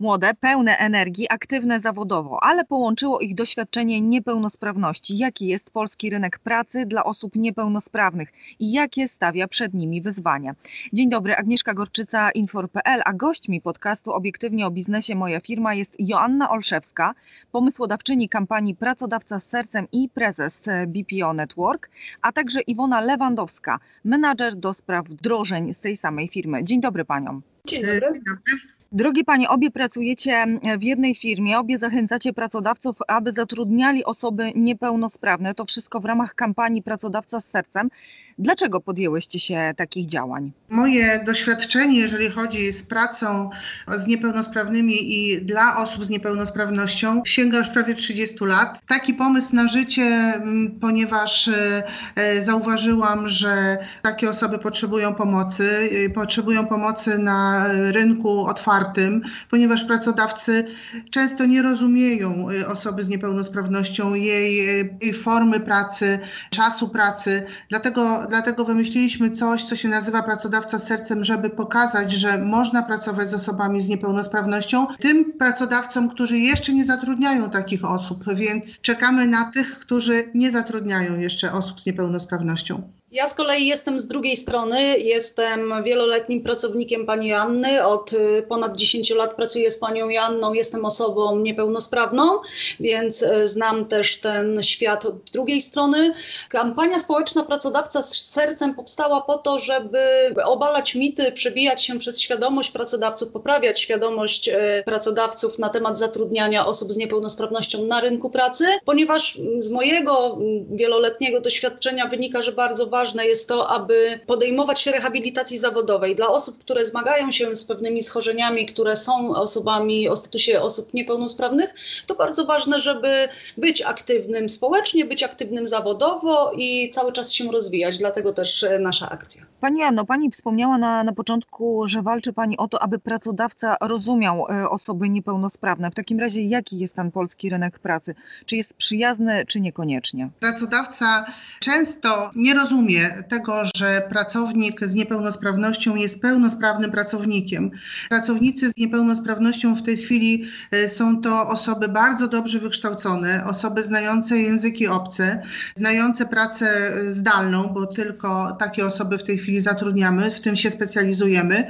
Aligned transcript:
Młode, 0.00 0.34
pełne 0.34 0.78
energii, 0.78 1.26
aktywne 1.30 1.80
zawodowo, 1.80 2.42
ale 2.42 2.64
połączyło 2.64 3.20
ich 3.20 3.34
doświadczenie 3.34 4.00
niepełnosprawności. 4.00 5.18
Jaki 5.18 5.46
jest 5.46 5.70
polski 5.70 6.10
rynek 6.10 6.38
pracy 6.38 6.86
dla 6.86 7.04
osób 7.04 7.36
niepełnosprawnych 7.36 8.32
i 8.58 8.72
jakie 8.72 9.08
stawia 9.08 9.48
przed 9.48 9.74
nimi 9.74 10.02
wyzwania? 10.02 10.54
Dzień 10.92 11.10
dobry, 11.10 11.36
Agnieszka 11.36 11.74
Gorczyca, 11.74 12.30
Infor.pl, 12.30 13.02
a 13.04 13.12
gośćmi 13.12 13.60
podcastu 13.60 14.12
Obiektywnie 14.12 14.66
o 14.66 14.70
biznesie 14.70 15.14
Moja 15.14 15.40
firma 15.40 15.74
jest 15.74 15.96
Joanna 15.98 16.50
Olszewska, 16.50 17.14
pomysłodawczyni 17.52 18.28
kampanii 18.28 18.74
Pracodawca 18.74 19.40
z 19.40 19.46
sercem 19.46 19.86
i 19.92 20.08
prezes 20.08 20.62
BPO 20.86 21.32
Network, 21.32 21.90
a 22.22 22.32
także 22.32 22.60
Iwona 22.60 23.00
Lewandowska, 23.00 23.78
menadżer 24.04 24.56
do 24.56 24.74
spraw 24.74 25.08
wdrożeń 25.08 25.74
z 25.74 25.80
tej 25.80 25.96
samej 25.96 26.28
firmy. 26.28 26.64
Dzień 26.64 26.80
dobry 26.80 27.04
paniom. 27.04 27.42
Dzień 27.66 27.80
dobry. 27.80 28.00
Dzień 28.00 28.22
dobry. 28.24 28.79
Drogie 28.92 29.24
Panie, 29.24 29.48
obie 29.48 29.70
pracujecie 29.70 30.44
w 30.78 30.82
jednej 30.82 31.14
firmie, 31.14 31.58
obie 31.58 31.78
zachęcacie 31.78 32.32
pracodawców, 32.32 32.96
aby 33.08 33.32
zatrudniali 33.32 34.04
osoby 34.04 34.52
niepełnosprawne. 34.54 35.54
To 35.54 35.64
wszystko 35.64 36.00
w 36.00 36.04
ramach 36.04 36.34
kampanii 36.34 36.82
Pracodawca 36.82 37.40
z 37.40 37.48
Sercem. 37.48 37.90
Dlaczego 38.38 38.80
podjęłyście 38.80 39.38
się 39.38 39.72
takich 39.76 40.06
działań? 40.06 40.52
Moje 40.68 41.24
doświadczenie, 41.26 41.98
jeżeli 41.98 42.30
chodzi 42.30 42.72
z 42.72 42.82
pracą 42.82 43.50
z 43.96 44.06
niepełnosprawnymi 44.06 45.14
i 45.14 45.42
dla 45.42 45.76
osób 45.76 46.04
z 46.04 46.10
niepełnosprawnością, 46.10 47.22
sięga 47.26 47.58
już 47.58 47.68
prawie 47.68 47.94
30 47.94 48.44
lat. 48.44 48.80
Taki 48.86 49.14
pomysł 49.14 49.54
na 49.54 49.68
życie, 49.68 50.02
mm, 50.02 50.78
ponieważ 50.80 51.48
e, 51.48 51.82
e, 52.16 52.42
zauważyłam, 52.42 53.28
że 53.28 53.78
takie 54.02 54.30
osoby 54.30 54.58
potrzebują 54.58 55.14
pomocy, 55.14 55.90
e, 56.06 56.10
potrzebują 56.10 56.66
pomocy 56.66 57.18
na 57.18 57.66
rynku 57.90 58.46
otwartym, 58.46 59.22
ponieważ 59.50 59.84
pracodawcy 59.84 60.66
często 61.10 61.46
nie 61.46 61.62
rozumieją 61.62 62.46
osoby 62.68 63.04
z 63.04 63.08
niepełnosprawnością, 63.08 64.14
jej, 64.14 64.56
jej 65.00 65.14
formy 65.14 65.60
pracy, 65.60 66.18
czasu 66.50 66.88
pracy. 66.88 67.46
Dlatego 67.68 68.19
dlatego 68.28 68.64
wymyśliliśmy 68.64 69.30
coś, 69.30 69.64
co 69.64 69.76
się 69.76 69.88
nazywa 69.88 70.22
pracodawca 70.22 70.78
z 70.78 70.86
sercem, 70.86 71.24
żeby 71.24 71.50
pokazać, 71.50 72.12
że 72.12 72.38
można 72.38 72.82
pracować 72.82 73.30
z 73.30 73.34
osobami 73.34 73.82
z 73.82 73.88
niepełnosprawnością. 73.88 74.86
Tym 74.98 75.32
pracodawcom, 75.32 76.08
którzy 76.08 76.38
jeszcze 76.38 76.72
nie 76.72 76.84
zatrudniają 76.84 77.50
takich 77.50 77.84
osób, 77.84 78.24
więc 78.34 78.80
czekamy 78.80 79.26
na 79.26 79.50
tych, 79.52 79.78
którzy 79.78 80.24
nie 80.34 80.50
zatrudniają 80.50 81.18
jeszcze 81.18 81.52
osób 81.52 81.80
z 81.80 81.86
niepełnosprawnością. 81.86 82.99
Ja 83.12 83.26
z 83.26 83.34
kolei 83.34 83.66
jestem 83.66 83.98
z 83.98 84.06
drugiej 84.06 84.36
strony. 84.36 84.98
Jestem 84.98 85.82
wieloletnim 85.82 86.42
pracownikiem 86.42 87.06
pani 87.06 87.28
Joanny. 87.28 87.86
Od 87.86 88.12
y, 88.12 88.42
ponad 88.48 88.76
10 88.76 89.10
lat 89.10 89.34
pracuję 89.34 89.70
z 89.70 89.78
panią 89.78 90.08
Joanną. 90.08 90.52
Jestem 90.52 90.84
osobą 90.84 91.38
niepełnosprawną, 91.38 92.38
więc 92.80 93.22
y, 93.22 93.46
znam 93.46 93.86
też 93.86 94.20
ten 94.20 94.62
świat 94.62 95.04
od 95.04 95.30
drugiej 95.32 95.60
strony. 95.60 96.14
Kampania 96.48 96.98
społeczna 96.98 97.42
Pracodawca 97.42 98.02
z 98.02 98.30
sercem 98.30 98.74
powstała 98.74 99.20
po 99.20 99.38
to, 99.38 99.58
żeby 99.58 100.34
obalać 100.44 100.94
mity, 100.94 101.32
przebijać 101.32 101.84
się 101.84 101.98
przez 101.98 102.20
świadomość 102.20 102.70
pracodawców, 102.70 103.28
poprawiać 103.28 103.80
świadomość 103.80 104.48
y, 104.48 104.82
pracodawców 104.84 105.58
na 105.58 105.68
temat 105.68 105.98
zatrudniania 105.98 106.66
osób 106.66 106.92
z 106.92 106.96
niepełnosprawnością 106.96 107.86
na 107.86 108.00
rynku 108.00 108.30
pracy, 108.30 108.64
ponieważ 108.84 109.38
z 109.58 109.70
mojego 109.70 110.38
wieloletniego 110.70 111.40
doświadczenia 111.40 112.06
wynika, 112.06 112.42
że 112.42 112.52
bardzo 112.52 112.86
ważne 112.86 112.99
ważne 113.00 113.26
jest 113.26 113.48
to, 113.48 113.70
aby 113.70 114.20
podejmować 114.26 114.80
się 114.80 114.90
rehabilitacji 114.92 115.58
zawodowej 115.58 116.14
dla 116.14 116.28
osób, 116.28 116.58
które 116.58 116.84
zmagają 116.84 117.30
się 117.30 117.54
z 117.54 117.64
pewnymi 117.64 118.02
schorzeniami, 118.02 118.66
które 118.66 118.96
są 118.96 119.34
osobami 119.34 120.08
o 120.08 120.16
statusie 120.16 120.60
osób 120.62 120.94
niepełnosprawnych. 120.94 121.74
To 122.06 122.14
bardzo 122.14 122.44
ważne, 122.44 122.78
żeby 122.78 123.28
być 123.56 123.82
aktywnym 123.82 124.48
społecznie, 124.48 125.04
być 125.04 125.22
aktywnym 125.22 125.66
zawodowo 125.66 126.52
i 126.56 126.90
cały 126.90 127.12
czas 127.12 127.32
się 127.32 127.52
rozwijać. 127.52 127.98
Dlatego 127.98 128.32
też 128.32 128.62
e, 128.62 128.78
nasza 128.78 129.10
akcja. 129.10 129.46
Pani 129.60 129.82
Anno, 129.82 130.04
Pani 130.04 130.30
wspomniała 130.30 130.78
na, 130.78 131.04
na 131.04 131.12
początku, 131.12 131.88
że 131.88 132.02
walczy 132.02 132.32
Pani 132.32 132.56
o 132.56 132.68
to, 132.68 132.82
aby 132.82 132.98
pracodawca 132.98 133.76
rozumiał 133.80 134.46
e, 134.48 134.70
osoby 134.70 135.08
niepełnosprawne. 135.08 135.90
W 135.90 135.94
takim 135.94 136.20
razie 136.20 136.42
jaki 136.42 136.78
jest 136.78 136.96
ten 136.96 137.10
polski 137.10 137.50
rynek 137.50 137.78
pracy? 137.78 138.14
Czy 138.46 138.56
jest 138.56 138.74
przyjazny, 138.74 139.44
czy 139.46 139.60
niekoniecznie? 139.60 140.28
Pracodawca 140.40 141.26
często 141.60 142.30
nie 142.36 142.54
rozumie, 142.54 143.24
tego, 143.28 143.62
że 143.76 144.02
pracownik 144.08 144.80
z 144.86 144.94
niepełnosprawnością 144.94 145.96
jest 145.96 146.20
pełnosprawnym 146.20 146.90
pracownikiem. 146.90 147.70
Pracownicy 148.08 148.70
z 148.70 148.76
niepełnosprawnością 148.76 149.74
w 149.76 149.82
tej 149.82 149.96
chwili 149.96 150.44
e, 150.70 150.88
są 150.88 151.20
to 151.20 151.48
osoby 151.48 151.88
bardzo 151.88 152.28
dobrze 152.28 152.58
wykształcone, 152.58 153.44
osoby 153.44 153.84
znające 153.84 154.38
języki 154.38 154.88
obce, 154.88 155.42
znające 155.76 156.26
pracę 156.26 156.66
e, 156.68 157.12
zdalną, 157.12 157.68
bo 157.74 157.86
tylko 157.86 158.56
takie 158.58 158.86
osoby 158.86 159.18
w 159.18 159.24
tej 159.24 159.38
chwili 159.38 159.49
zatrudniamy, 159.58 160.30
w 160.30 160.40
tym 160.40 160.56
się 160.56 160.70
specjalizujemy. 160.70 161.66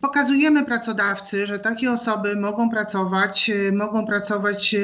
Pokazujemy 0.00 0.64
pracodawcy, 0.64 1.46
że 1.46 1.58
takie 1.58 1.92
osoby 1.92 2.36
mogą 2.36 2.70
pracować, 2.70 3.50
e, 3.50 3.72
mogą 3.72 4.06
pracować 4.06 4.76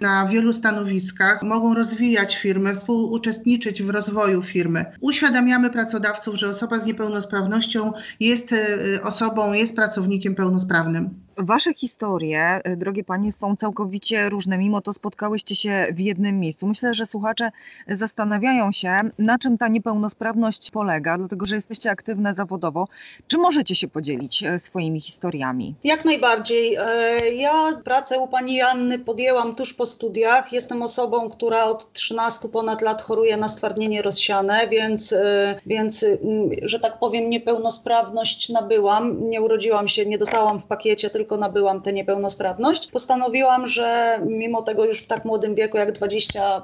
na 0.00 0.26
wielu 0.26 0.52
stanowiskach, 0.52 1.42
mogą 1.42 1.74
rozwijać 1.74 2.36
firmę, 2.36 2.74
współuczestniczyć 2.74 3.82
w 3.82 3.90
rozwoju 3.90 4.42
firmy. 4.42 4.84
Uświadamiamy 5.00 5.70
pracodawców, 5.70 6.34
że 6.34 6.48
osoba 6.48 6.78
z 6.78 6.86
niepełnosprawnością 6.86 7.92
jest 8.20 8.52
e, 8.52 9.02
osobą, 9.02 9.52
jest 9.52 9.76
pracownikiem 9.76 10.34
pełnosprawnym. 10.34 11.27
Wasze 11.40 11.74
historie, 11.74 12.60
y, 12.66 12.76
drogie 12.76 13.04
panie, 13.04 13.32
są 13.32 13.56
całkowicie 13.56 14.28
różne, 14.28 14.58
mimo 14.58 14.80
to 14.80 14.92
spotkałyście 14.92 15.54
się 15.54 15.86
w 15.92 16.00
jednym 16.00 16.40
miejscu. 16.40 16.66
Myślę, 16.66 16.94
że 16.94 17.06
słuchacze 17.06 17.50
zastanawiają 17.88 18.72
się, 18.72 18.96
na 19.18 19.38
czym 19.38 19.58
ta 19.58 19.68
niepełnosprawność 19.68 20.70
polega, 20.70 21.18
dlatego 21.18 21.46
że 21.46 21.54
jesteście 21.54 21.90
aktywne 21.90 22.34
zawodowo. 22.34 22.88
Czy 23.26 23.38
możecie 23.38 23.74
się 23.74 23.88
podzielić 23.88 24.42
e, 24.42 24.58
swoimi 24.58 25.00
historiami? 25.00 25.74
Jak 25.84 26.04
najbardziej. 26.04 26.76
E, 26.76 27.34
ja 27.34 27.52
pracę 27.84 28.18
u 28.18 28.28
pani 28.28 28.54
Janny 28.54 28.98
podjęłam 28.98 29.54
tuż 29.54 29.74
po 29.74 29.86
studiach. 29.86 30.52
Jestem 30.52 30.82
osobą, 30.82 31.30
która 31.30 31.64
od 31.64 31.92
13 31.92 32.48
ponad 32.48 32.82
lat 32.82 33.02
choruje 33.02 33.36
na 33.36 33.48
stwardnienie 33.48 34.02
rozsiane, 34.02 34.68
więc, 34.68 35.12
e, 35.12 35.60
więc 35.66 36.06
że 36.62 36.80
tak 36.80 36.98
powiem, 36.98 37.30
niepełnosprawność 37.30 38.48
nabyłam. 38.48 39.30
Nie 39.30 39.42
urodziłam 39.42 39.88
się, 39.88 40.06
nie 40.06 40.18
dostałam 40.18 40.58
w 40.58 40.64
pakiecie, 40.64 41.10
tylko 41.10 41.27
tylko 41.28 41.40
nabyłam 41.40 41.82
tę 41.82 41.92
niepełnosprawność, 41.92 42.90
postanowiłam, 42.90 43.66
że 43.66 44.18
mimo 44.26 44.62
tego 44.62 44.84
już 44.84 45.02
w 45.02 45.06
tak 45.06 45.24
młodym 45.24 45.54
wieku 45.54 45.76
jak 45.76 45.92
20, 45.92 46.62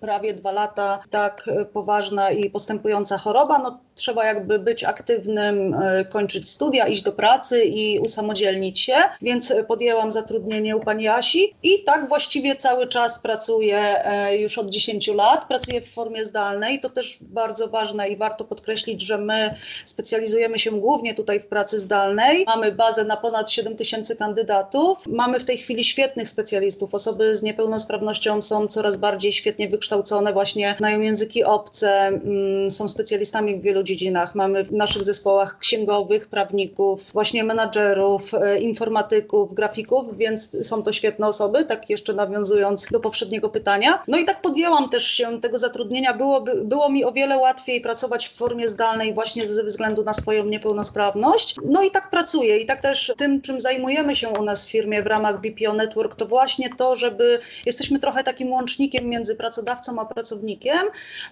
prawie 0.00 0.34
dwa 0.34 0.52
lata, 0.52 1.00
tak 1.10 1.50
poważna 1.72 2.30
i 2.30 2.50
postępująca 2.50 3.18
choroba, 3.18 3.58
no 3.58 3.78
trzeba 3.94 4.24
jakby 4.24 4.58
być 4.58 4.84
aktywnym, 4.84 5.74
e, 5.74 6.04
kończyć 6.04 6.48
studia, 6.48 6.86
iść 6.86 7.02
do 7.02 7.12
pracy 7.12 7.64
i 7.64 7.98
usamodzielnić 7.98 8.80
się, 8.80 8.94
więc 9.22 9.54
podjęłam 9.68 10.12
zatrudnienie 10.12 10.76
u 10.76 10.80
pani 10.80 11.08
Asi 11.08 11.54
i 11.62 11.84
tak 11.84 12.08
właściwie 12.08 12.56
cały 12.56 12.86
czas 12.86 13.18
pracuję 13.18 14.04
e, 14.04 14.36
już 14.36 14.58
od 14.58 14.70
10 14.70 15.08
lat, 15.08 15.48
pracuję 15.48 15.80
w 15.80 15.90
formie 15.90 16.24
zdalnej, 16.24 16.80
to 16.80 16.90
też 16.90 17.18
bardzo 17.20 17.68
ważne 17.68 18.08
i 18.08 18.16
warto 18.16 18.44
podkreślić, 18.44 19.06
że 19.06 19.18
my 19.18 19.54
specjalizujemy 19.84 20.58
się 20.58 20.70
głównie 20.70 21.14
tutaj 21.14 21.40
w 21.40 21.46
pracy 21.46 21.80
zdalnej, 21.80 22.44
mamy 22.46 22.72
bazę 22.72 23.04
na 23.04 23.16
ponad 23.16 23.50
7 23.50 23.76
tysięcy 24.02 24.16
kandydatów. 24.16 25.06
Mamy 25.06 25.40
w 25.40 25.44
tej 25.44 25.58
chwili 25.58 25.84
świetnych 25.84 26.28
specjalistów. 26.28 26.94
Osoby 26.94 27.36
z 27.36 27.42
niepełnosprawnością 27.42 28.42
są 28.42 28.66
coraz 28.66 28.96
bardziej 28.96 29.32
świetnie 29.32 29.68
wykształcone, 29.68 30.32
właśnie 30.32 30.74
znają 30.78 31.00
języki 31.00 31.44
obce, 31.44 32.06
mm, 32.06 32.70
są 32.70 32.88
specjalistami 32.88 33.56
w 33.56 33.62
wielu 33.62 33.82
dziedzinach. 33.82 34.34
Mamy 34.34 34.64
w 34.64 34.72
naszych 34.72 35.02
zespołach 35.04 35.58
księgowych, 35.58 36.28
prawników, 36.28 37.12
właśnie 37.12 37.44
menadżerów, 37.44 38.34
e, 38.34 38.58
informatyków, 38.58 39.54
grafików, 39.54 40.16
więc 40.16 40.66
są 40.68 40.82
to 40.82 40.92
świetne 40.92 41.26
osoby, 41.26 41.64
tak 41.64 41.90
jeszcze 41.90 42.12
nawiązując 42.12 42.86
do 42.90 43.00
poprzedniego 43.00 43.48
pytania. 43.48 44.02
No 44.08 44.18
i 44.18 44.24
tak 44.24 44.42
podjęłam 44.42 44.88
też 44.88 45.06
się 45.06 45.40
tego 45.40 45.58
zatrudnienia. 45.58 46.14
Było, 46.14 46.40
było 46.64 46.88
mi 46.90 47.04
o 47.04 47.12
wiele 47.12 47.36
łatwiej 47.38 47.80
pracować 47.80 48.28
w 48.28 48.34
formie 48.34 48.68
zdalnej 48.68 49.14
właśnie 49.14 49.46
ze 49.46 49.64
względu 49.64 50.04
na 50.04 50.12
swoją 50.12 50.44
niepełnosprawność. 50.44 51.54
No 51.64 51.82
i 51.82 51.90
tak 51.90 52.10
pracuję 52.10 52.56
i 52.56 52.66
tak 52.66 52.80
też 52.82 53.12
tym, 53.16 53.40
czym 53.40 53.60
zajmuję 53.60 53.91
zajmujemy 53.92 54.14
się 54.14 54.28
u 54.28 54.44
nas 54.44 54.66
w 54.66 54.70
firmie 54.70 55.02
w 55.02 55.06
ramach 55.06 55.40
BPO 55.40 55.74
Network, 55.74 56.14
to 56.14 56.26
właśnie 56.26 56.74
to, 56.76 56.94
żeby 56.94 57.38
jesteśmy 57.66 57.98
trochę 57.98 58.24
takim 58.24 58.52
łącznikiem 58.52 59.08
między 59.08 59.34
pracodawcą 59.36 60.00
a 60.00 60.04
pracownikiem. 60.04 60.78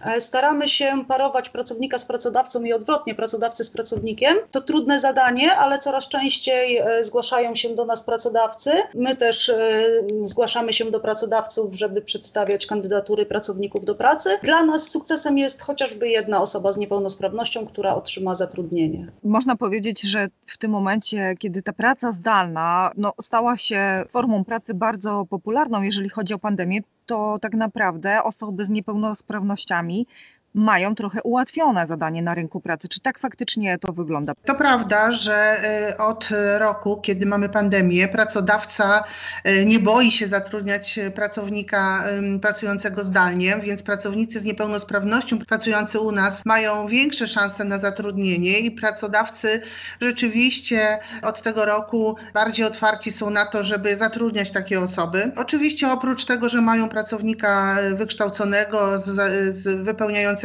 E, 0.04 0.20
staramy 0.20 0.68
się 0.68 1.04
parować 1.08 1.48
pracownika 1.48 1.98
z 1.98 2.04
pracodawcą 2.04 2.64
i 2.64 2.72
odwrotnie 2.72 3.14
pracodawcy 3.14 3.64
z 3.64 3.70
pracownikiem. 3.70 4.36
To 4.50 4.60
trudne 4.60 5.00
zadanie, 5.00 5.56
ale 5.56 5.78
coraz 5.78 6.08
częściej 6.08 6.76
e, 6.76 7.04
zgłaszają 7.04 7.54
się 7.54 7.74
do 7.74 7.84
nas 7.84 8.02
pracodawcy. 8.02 8.70
My 8.94 9.16
też 9.16 9.48
e, 9.48 9.82
zgłaszamy 10.24 10.72
się 10.72 10.90
do 10.90 11.00
pracodawców, 11.00 11.74
żeby 11.74 12.02
przedstawiać 12.02 12.66
kandydatury 12.66 13.26
pracowników 13.26 13.84
do 13.84 13.94
pracy. 13.94 14.30
Dla 14.42 14.64
nas 14.64 14.90
sukcesem 14.90 15.38
jest 15.38 15.62
chociażby 15.62 16.08
jedna 16.08 16.40
osoba 16.40 16.72
z 16.72 16.76
niepełnosprawnością, 16.76 17.66
która 17.66 17.94
otrzyma 17.94 18.34
zatrudnienie. 18.34 19.12
Można 19.24 19.56
powiedzieć, 19.56 20.00
że 20.02 20.28
w 20.46 20.58
tym 20.58 20.70
momencie, 20.70 21.34
kiedy 21.38 21.62
ta 21.62 21.72
praca 21.72 22.12
zdalna 22.12 22.49
no, 22.96 23.12
stała 23.20 23.56
się 23.56 24.04
formą 24.10 24.44
pracy 24.44 24.74
bardzo 24.74 25.26
popularną, 25.30 25.82
jeżeli 25.82 26.08
chodzi 26.08 26.34
o 26.34 26.38
pandemię, 26.38 26.80
to 27.06 27.38
tak 27.42 27.54
naprawdę 27.54 28.22
osoby 28.22 28.64
z 28.64 28.70
niepełnosprawnościami 28.70 30.06
mają 30.54 30.94
trochę 30.94 31.22
ułatwione 31.22 31.86
zadanie 31.86 32.22
na 32.22 32.34
rynku 32.34 32.60
pracy. 32.60 32.88
Czy 32.88 33.00
tak 33.00 33.18
faktycznie 33.18 33.78
to 33.78 33.92
wygląda? 33.92 34.32
To 34.44 34.54
prawda, 34.54 35.12
że 35.12 35.62
y, 35.90 35.96
od 35.96 36.28
roku, 36.58 37.00
kiedy 37.00 37.26
mamy 37.26 37.48
pandemię, 37.48 38.08
pracodawca 38.08 39.04
y, 39.46 39.66
nie 39.66 39.78
boi 39.78 40.10
się 40.10 40.28
zatrudniać 40.28 40.98
pracownika 41.14 42.04
pracującego 42.42 43.04
zdalnie, 43.04 43.60
więc 43.64 43.82
pracownicy 43.82 44.38
z 44.38 44.44
niepełnosprawnością 44.44 45.38
pracujący 45.38 46.00
u 46.00 46.12
nas 46.12 46.44
mają 46.44 46.86
większe 46.86 47.28
szanse 47.28 47.64
na 47.64 47.78
zatrudnienie 47.78 48.58
i 48.58 48.70
pracodawcy 48.70 49.62
rzeczywiście 50.00 50.98
od 51.22 51.42
tego 51.42 51.64
roku 51.64 52.16
bardziej 52.34 52.66
otwarci 52.66 53.12
są 53.12 53.30
na 53.30 53.46
to, 53.46 53.62
żeby 53.62 53.96
zatrudniać 53.96 54.50
takie 54.50 54.80
osoby. 54.80 55.32
Oczywiście 55.36 55.92
oprócz 55.92 56.24
tego, 56.24 56.48
że 56.48 56.60
mają 56.60 56.88
pracownika 56.88 57.76
wykształconego, 57.94 58.98
z, 58.98 59.54
z 59.54 59.84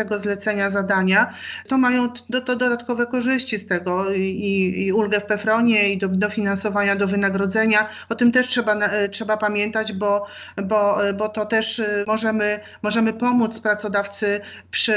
wypełniającego 0.03 0.15
wykonującego 0.15 0.18
zlecenia 0.19 0.69
zadania, 0.69 1.33
to 1.68 1.77
mają 1.77 2.09
do, 2.30 2.42
to 2.42 2.56
dodatkowe 2.56 3.06
korzyści 3.06 3.57
z 3.57 3.68
tego 3.68 4.13
i, 4.13 4.74
i 4.77 4.94
ulgę 4.94 5.19
w 5.19 5.25
PEFRONie 5.25 5.94
i 5.94 5.97
do, 5.97 6.07
dofinansowania 6.07 6.95
do 6.95 7.07
wynagrodzenia. 7.07 7.80
O 8.09 8.15
tym 8.15 8.31
też 8.31 8.47
trzeba, 8.47 8.75
trzeba 9.12 9.38
pamiętać, 9.38 9.94
bo, 9.94 10.25
bo, 10.63 10.97
bo 11.18 11.30
to 11.30 11.45
też 11.45 11.81
możemy, 12.07 12.59
możemy 12.83 13.13
pomóc 13.13 13.59
pracodawcy 13.59 14.42
przy, 14.71 14.95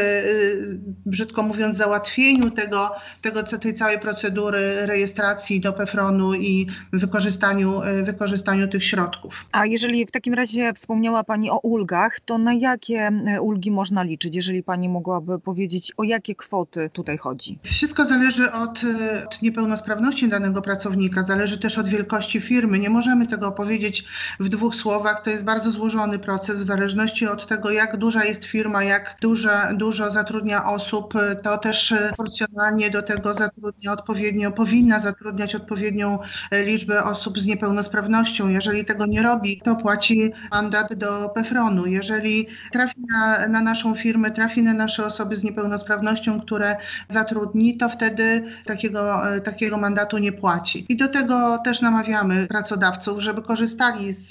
brzydko 1.07 1.43
mówiąc, 1.43 1.77
załatwieniu 1.77 2.51
tego, 2.51 2.91
tego 3.23 3.43
tej 3.43 3.75
całej 3.75 3.99
procedury 3.99 4.87
rejestracji 4.87 5.61
do 5.61 5.73
PEFRONu 5.73 6.35
i 6.35 6.67
wykorzystaniu, 6.93 7.81
wykorzystaniu 8.05 8.69
tych 8.69 8.85
środków. 8.85 9.45
A 9.53 9.67
jeżeli 9.67 10.07
w 10.07 10.11
takim 10.11 10.35
razie 10.35 10.73
wspomniała 10.75 11.25
Pani 11.25 11.51
o 11.51 11.59
ulgach, 11.59 12.21
to 12.21 12.39
na 12.39 12.55
jakie 12.55 13.11
ulgi 13.41 13.71
można 13.71 14.03
liczyć, 14.03 14.37
jeżeli 14.37 14.63
Pani 14.63 14.88
Mogłaby 14.89 15.39
powiedzieć, 15.39 15.93
o 15.97 16.05
jakie 16.05 16.35
kwoty 16.35 16.91
tutaj 16.93 17.19
chodzi? 17.19 17.59
Wszystko 17.63 18.05
zależy 18.05 18.53
od, 18.53 18.81
od 19.27 19.43
niepełnosprawności 19.43 20.29
danego 20.29 20.63
pracownika, 20.63 21.25
zależy 21.25 21.59
też 21.59 21.79
od 21.79 21.89
wielkości 21.89 22.41
firmy. 22.41 22.79
Nie 22.79 22.91
możemy 22.91 23.27
tego 23.27 23.53
powiedzieć 23.53 24.05
w 24.41 24.49
dwóch 24.49 24.75
słowach. 24.75 25.23
To 25.25 25.31
jest 25.31 25.45
bardzo 25.45 25.71
złożony 25.71 26.19
proces 26.19 26.59
w 26.59 26.63
zależności 26.63 27.27
od 27.27 27.49
tego, 27.49 27.71
jak 27.71 27.97
duża 27.97 28.25
jest 28.25 28.45
firma, 28.45 28.85
jak 28.85 29.17
duża, 29.21 29.75
dużo 29.75 30.11
zatrudnia 30.11 30.65
osób. 30.65 31.15
To 31.43 31.59
też 31.59 31.95
proporcjonalnie 32.07 32.91
do 32.91 33.03
tego 33.03 33.35
zatrudnia 33.35 33.93
odpowiednio, 33.93 34.53
powinna 34.53 35.01
zatrudniać 35.01 35.55
odpowiednią 35.55 36.19
liczbę 36.53 37.05
osób 37.05 37.39
z 37.39 37.47
niepełnosprawnością. 37.47 38.49
Jeżeli 38.49 38.85
tego 38.85 39.07
nie 39.07 39.23
robi, 39.23 39.61
to 39.65 39.77
płaci 39.77 40.33
mandat 40.51 40.95
do 40.95 41.29
PEFRON-u. 41.29 41.87
Jeżeli 41.87 42.47
trafi 42.73 43.01
na, 43.11 43.47
na 43.47 43.61
naszą 43.61 43.95
firmę, 43.95 44.31
trafi 44.31 44.63
na 44.63 44.75
nasze 44.79 45.07
osoby 45.07 45.37
z 45.37 45.43
niepełnosprawnością, 45.43 46.41
które 46.41 46.77
zatrudni, 47.09 47.77
to 47.77 47.89
wtedy 47.89 48.45
takiego, 48.65 49.33
e, 49.35 49.41
takiego 49.41 49.79
mandatu 49.79 50.19
nie 50.19 50.33
płaci. 50.33 50.87
I 50.89 50.97
do 50.97 51.09
tego 51.09 51.59
też 51.65 51.81
namawiamy 51.81 52.47
pracodawców, 52.47 53.21
żeby 53.21 53.43
korzystali 53.43 54.13
z, 54.13 54.29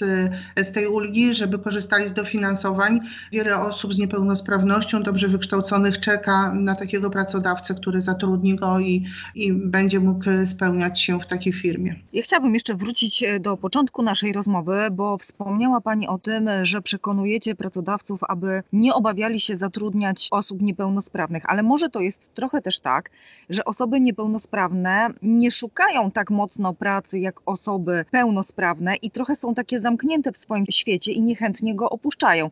z 0.56 0.72
tej 0.72 0.86
ulgi, 0.86 1.34
żeby 1.34 1.58
korzystali 1.58 2.08
z 2.08 2.12
dofinansowań. 2.12 3.00
Wiele 3.32 3.58
osób 3.58 3.94
z 3.94 3.98
niepełnosprawnością, 3.98 5.02
dobrze 5.02 5.28
wykształconych, 5.28 6.00
czeka 6.00 6.54
na 6.54 6.74
takiego 6.74 7.10
pracodawcę, 7.10 7.74
który 7.74 8.00
zatrudni 8.00 8.56
go 8.56 8.78
i, 8.78 9.04
i 9.34 9.52
będzie 9.52 10.00
mógł 10.00 10.24
spełniać 10.46 11.00
się 11.00 11.20
w 11.20 11.26
takiej 11.26 11.52
firmie. 11.52 11.94
Ja 12.12 12.22
chciałabym 12.22 12.54
jeszcze 12.54 12.74
wrócić 12.74 13.22
e, 13.22 13.40
do 13.40 13.56
początku 13.56 14.02
naszej 14.02 14.32
rozmowy, 14.32 14.88
bo 14.92 15.18
wspomniała 15.18 15.80
Pani 15.80 16.08
o 16.08 16.18
tym, 16.18 16.48
że 16.62 16.82
przekonujecie 16.82 17.54
pracodawców, 17.54 18.20
aby 18.28 18.62
nie 18.72 18.94
obawiali 18.94 19.40
się 19.40 19.56
zatrudniać 19.56 20.28
osób 20.38 20.62
niepełnosprawnych, 20.62 21.42
ale 21.46 21.62
może 21.62 21.88
to 21.88 22.00
jest 22.00 22.34
trochę 22.34 22.62
też 22.62 22.80
tak, 22.80 23.10
że 23.50 23.64
osoby 23.64 24.00
niepełnosprawne 24.00 25.08
nie 25.22 25.50
szukają 25.50 26.10
tak 26.10 26.30
mocno 26.30 26.74
pracy 26.74 27.18
jak 27.18 27.40
osoby 27.46 28.04
pełnosprawne 28.10 28.96
i 28.96 29.10
trochę 29.10 29.36
są 29.36 29.54
takie 29.54 29.80
zamknięte 29.80 30.32
w 30.32 30.36
swoim 30.36 30.64
świecie 30.70 31.12
i 31.12 31.22
niechętnie 31.22 31.74
go 31.74 31.90
opuszczają. 31.90 32.50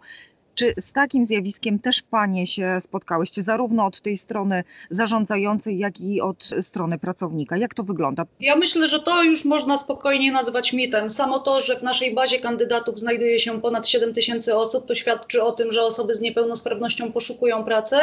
Czy 0.57 0.75
z 0.81 0.93
takim 0.93 1.27
zjawiskiem 1.27 1.79
też 1.79 2.03
Panie 2.03 2.47
się 2.47 2.79
spotkałyście, 2.81 3.43
zarówno 3.43 3.87
od 3.87 4.01
tej 4.01 4.17
strony 4.17 4.65
zarządzającej, 4.91 5.79
jak 5.79 6.01
i 6.01 6.21
od 6.21 6.51
strony 6.61 6.99
pracownika? 6.99 7.57
Jak 7.57 7.75
to 7.75 7.83
wygląda? 7.83 8.25
Ja 8.41 8.57
myślę, 8.57 8.89
że 8.89 9.01
to 9.01 9.23
już 9.23 9.45
można 9.45 9.77
spokojnie 9.77 10.33
nazwać 10.33 10.73
mitem. 10.73 11.11
Samo 11.11 11.39
to, 11.39 11.61
że 11.61 11.77
w 11.77 11.83
naszej 11.83 12.15
bazie 12.15 12.39
kandydatów 12.39 12.99
znajduje 12.99 13.39
się 13.39 13.61
ponad 13.61 13.89
7 13.89 14.15
tysięcy 14.15 14.57
osób, 14.57 14.87
to 14.87 14.95
świadczy 14.95 15.43
o 15.43 15.53
tym, 15.53 15.73
że 15.73 15.83
osoby 15.83 16.15
z 16.15 16.21
niepełnosprawnością 16.21 17.13
poszukują 17.13 17.65
pracy 17.65 17.97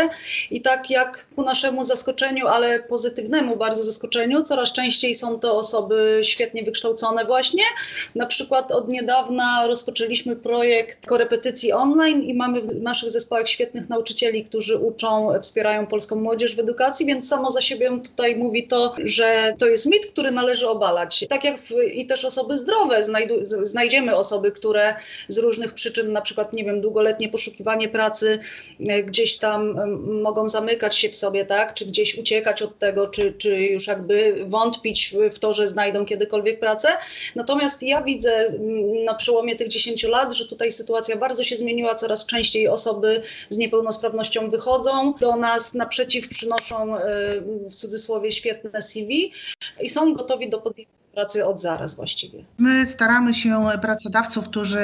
i 0.52 0.62
tak 0.62 0.90
jak 0.90 1.28
ku 1.36 1.44
naszemu 1.44 1.84
zaskoczeniu, 1.84 2.48
ale 2.48 2.80
pozytywnemu 2.80 3.58
bardzo 3.58 3.84
zaskoczeniu, 3.84 4.44
coraz 4.44 4.72
częściej 4.72 5.16
są 5.16 5.40
to 5.40 5.58
osoby 5.58 6.20
świetnie 6.24 6.64
wykształcone 6.64 7.26
właśnie. 7.26 7.64
Na 8.16 8.26
przykład 8.26 8.72
od 8.72 8.90
niedawna 8.90 9.68
rozpoczęliśmy 9.68 10.36
projekt 10.36 11.06
korepetycji 11.06 11.72
online 11.72 12.22
i 12.22 12.43
mamy 12.48 12.62
w 12.62 12.82
naszych 12.82 13.12
zespołach 13.12 13.50
świetnych 13.50 13.90
nauczycieli, 13.90 14.46
którzy 14.46 14.78
uczą, 14.78 15.30
wspierają 15.42 15.88
polską 15.88 16.16
młodzież 16.16 16.56
w 16.56 16.60
edukacji, 16.60 17.06
więc 17.06 17.28
samo 17.28 17.52
za 17.52 17.62
siebie 17.62 18.00
tutaj 18.04 18.36
mówi 18.36 18.68
to, 18.68 18.96
że 19.04 19.56
to 19.60 19.68
jest 19.68 19.86
mit, 19.86 20.06
który 20.06 20.32
należy 20.32 20.70
obalać. 20.70 21.26
Tak 21.30 21.44
jak 21.44 21.60
w, 21.60 21.72
i 21.94 22.06
też 22.06 22.26
osoby 22.26 22.58
zdrowe, 22.58 23.04
znajdu, 23.04 23.36
znajdziemy 23.62 24.16
osoby, 24.16 24.52
które 24.52 24.96
z 25.28 25.38
różnych 25.38 25.74
przyczyn, 25.74 26.12
na 26.12 26.22
przykład, 26.22 26.54
nie 26.54 26.64
wiem, 26.64 26.82
długoletnie 26.82 27.30
poszukiwanie 27.30 27.90
pracy, 27.90 28.40
e, 28.88 29.04
gdzieś 29.04 29.38
tam 29.38 29.76
mogą 30.22 30.50
zamykać 30.50 30.98
się 30.98 31.10
w 31.10 31.16
sobie, 31.16 31.46
tak, 31.46 31.74
czy 31.74 31.86
gdzieś 31.86 32.18
uciekać 32.18 32.62
od 32.62 32.80
tego, 32.80 33.08
czy, 33.08 33.34
czy 33.38 33.58
już 33.58 33.88
jakby 33.88 34.46
wątpić 34.48 35.16
w 35.32 35.40
to, 35.40 35.54
że 35.54 35.68
znajdą 35.68 36.06
kiedykolwiek 36.06 36.60
pracę. 36.60 36.88
Natomiast 37.36 37.84
ja 37.84 38.02
widzę 38.02 38.46
na 39.06 39.14
przełomie 39.14 39.56
tych 39.56 39.68
10 39.68 40.04
lat, 40.04 40.34
że 40.34 40.48
tutaj 40.48 40.72
sytuacja 40.72 41.16
bardzo 41.18 41.44
się 41.44 41.56
zmieniła, 41.56 41.96
coraz 41.96 42.26
częściej 42.34 42.68
osoby 42.68 43.22
z 43.50 43.58
niepełnosprawnością 43.58 44.50
wychodzą 44.50 45.14
do 45.20 45.36
nas 45.36 45.74
naprzeciw, 45.74 46.28
przynoszą 46.28 46.98
e, 46.98 47.02
w 47.70 47.74
cudzysłowie 47.74 48.32
świetne 48.32 48.82
CV 48.82 49.32
i 49.82 49.90
są 49.90 50.14
gotowi 50.14 50.50
do 50.50 50.62
podjęcia 50.62 51.03
pracy 51.14 51.46
od 51.46 51.62
zaraz 51.62 51.96
właściwie. 51.96 52.44
My 52.58 52.88
staramy 52.88 53.34
się 53.34 53.66
pracodawców, 53.82 54.46
którzy 54.46 54.80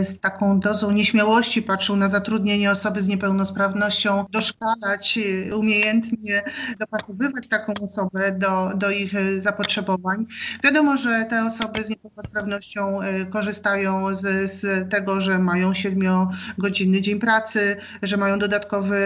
y, 0.00 0.04
z 0.04 0.20
taką 0.20 0.60
dozą 0.60 0.90
nieśmiałości 0.90 1.62
patrzą 1.62 1.96
na 1.96 2.08
zatrudnienie 2.08 2.70
osoby 2.70 3.02
z 3.02 3.06
niepełnosprawnością, 3.06 4.24
doszkalać, 4.30 5.18
y, 5.18 5.56
umiejętnie 5.56 6.42
dopasowywać 6.78 7.48
taką 7.48 7.74
osobę 7.82 8.32
do, 8.32 8.70
do 8.76 8.90
ich 8.90 9.14
y, 9.14 9.40
zapotrzebowań. 9.40 10.26
Wiadomo, 10.64 10.96
że 10.96 11.26
te 11.30 11.46
osoby 11.46 11.84
z 11.84 11.88
niepełnosprawnością 11.88 12.98
korzystają 13.30 14.16
z, 14.16 14.52
z 14.52 14.90
tego, 14.90 15.20
że 15.20 15.38
mają 15.38 15.74
siedmiogodzinny 15.74 17.02
dzień 17.02 17.18
pracy, 17.20 17.76
że 18.02 18.16
mają 18.16 18.38
dodatkowe 18.38 18.96